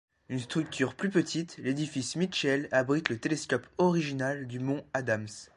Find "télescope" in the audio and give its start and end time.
3.19-3.67